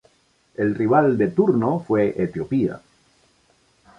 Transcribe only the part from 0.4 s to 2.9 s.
El rival de turno fue Etiopía.